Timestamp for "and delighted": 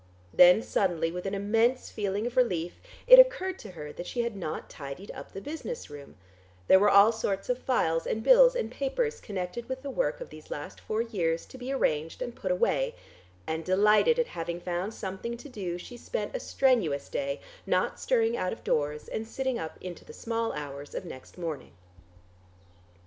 13.45-14.17